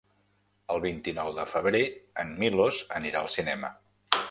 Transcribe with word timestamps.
El 0.75 0.79
vint-i-nou 0.85 1.29
de 1.35 1.45
febrer 1.51 1.83
en 2.25 2.33
Milos 2.41 2.83
anirà 3.03 3.25
al 3.25 3.33
cinema. 3.39 3.75